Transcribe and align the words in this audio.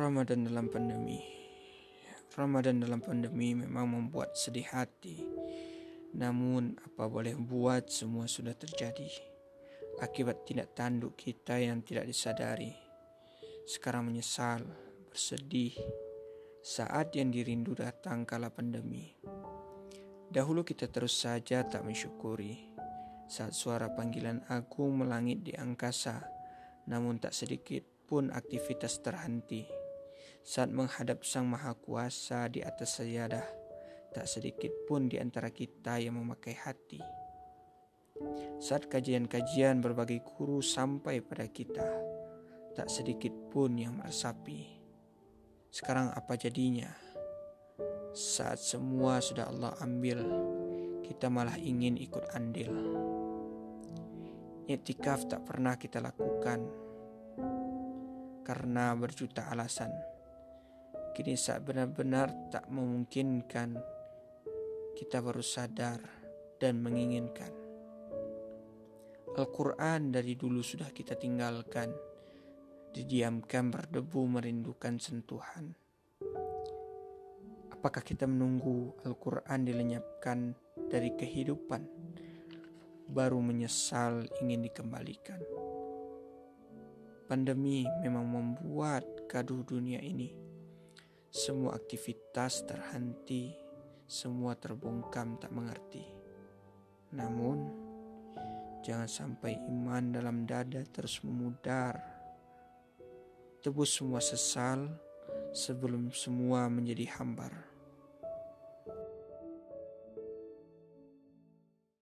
Ramadan 0.00 0.48
dalam 0.48 0.72
pandemi. 0.72 1.20
Ramadan 2.32 2.80
dalam 2.80 3.04
pandemi 3.04 3.52
memang 3.52 3.84
membuat 3.84 4.32
sedih 4.32 4.64
hati. 4.72 5.20
Namun 6.16 6.72
apa 6.80 7.04
boleh 7.04 7.36
buat 7.36 7.92
semua 7.92 8.24
sudah 8.24 8.56
terjadi. 8.56 9.12
Akibat 10.00 10.48
tindak 10.48 10.72
tanduk 10.72 11.20
kita 11.20 11.60
yang 11.60 11.84
tidak 11.84 12.08
disadari. 12.08 12.72
Sekarang 13.68 14.08
menyesal, 14.08 14.64
bersedih 15.12 15.76
saat 16.64 17.12
yang 17.12 17.28
dirindu 17.28 17.76
datang 17.76 18.24
kala 18.24 18.48
pandemi. 18.48 19.12
Dahulu 20.32 20.64
kita 20.64 20.88
terus 20.88 21.12
saja 21.12 21.60
tak 21.68 21.84
mensyukuri 21.84 22.72
saat 23.28 23.52
suara 23.52 23.92
panggilan 23.92 24.48
agung 24.48 25.04
melangit 25.04 25.44
di 25.44 25.52
angkasa, 25.52 26.24
namun 26.88 27.20
tak 27.20 27.36
sedikit 27.36 27.84
pun 28.08 28.32
aktivitas 28.32 29.04
terhenti. 29.04 29.79
Saat 30.40 30.72
menghadap 30.72 31.22
Sang 31.22 31.46
Maha 31.46 31.76
Kuasa 31.76 32.48
di 32.48 32.64
atas 32.64 32.98
sajadah, 32.98 33.44
tak 34.10 34.26
sedikit 34.26 34.72
pun 34.90 35.06
di 35.06 35.20
antara 35.22 35.54
kita 35.54 36.02
yang 36.02 36.18
memakai 36.18 36.58
hati. 36.58 36.98
Saat 38.60 38.90
kajian-kajian 38.90 39.80
berbagai 39.80 40.20
guru 40.24 40.60
sampai 40.60 41.22
pada 41.24 41.46
kita, 41.48 41.86
tak 42.74 42.90
sedikit 42.90 43.32
pun 43.50 43.78
yang 43.78 43.96
meresapi. 43.96 44.80
Sekarang 45.70 46.10
apa 46.10 46.34
jadinya? 46.34 46.90
Saat 48.10 48.58
semua 48.58 49.22
sudah 49.22 49.46
Allah 49.46 49.72
ambil, 49.80 50.18
kita 51.06 51.30
malah 51.30 51.54
ingin 51.56 51.94
ikut 51.94 52.26
andil. 52.34 52.74
Iktikaf 54.66 55.30
tak 55.30 55.46
pernah 55.46 55.78
kita 55.78 56.02
lakukan 56.02 56.62
karena 58.42 58.94
berjuta 58.98 59.46
alasan. 59.46 59.90
Kini 61.10 61.34
saat 61.34 61.66
benar-benar 61.66 62.50
tak 62.54 62.70
memungkinkan, 62.70 63.74
kita 64.94 65.18
baru 65.18 65.42
sadar 65.42 65.98
dan 66.62 66.78
menginginkan. 66.78 67.50
Al-Quran 69.34 70.14
dari 70.14 70.38
dulu 70.38 70.62
sudah 70.62 70.90
kita 70.94 71.18
tinggalkan, 71.18 71.90
didiamkan 72.94 73.74
berdebu 73.74 74.26
merindukan 74.26 74.98
sentuhan. 74.98 75.74
Apakah 77.70 78.04
kita 78.04 78.28
menunggu 78.28 78.92
Al-Quran 79.06 79.64
dilenyapkan 79.64 80.52
dari 80.90 81.16
kehidupan, 81.16 81.82
baru 83.08 83.40
menyesal 83.40 84.28
ingin 84.44 84.66
dikembalikan? 84.66 85.40
Pandemi 87.24 87.86
memang 88.02 88.26
membuat 88.26 89.06
gaduh 89.30 89.62
dunia 89.62 90.02
ini. 90.02 90.49
Semua 91.40 91.72
aktivitas 91.72 92.68
terhenti, 92.68 93.48
semua 94.04 94.52
terbungkam 94.60 95.40
tak 95.40 95.48
mengerti. 95.48 96.04
Namun, 97.16 97.64
jangan 98.84 99.08
sampai 99.08 99.56
iman 99.72 100.12
dalam 100.12 100.44
dada 100.44 100.84
terus 100.84 101.24
memudar. 101.24 101.96
Tebus 103.64 103.88
semua 103.88 104.20
sesal 104.20 104.92
sebelum 105.56 106.12
semua 106.12 106.68
menjadi 106.68 107.08
hambar. 107.16 107.69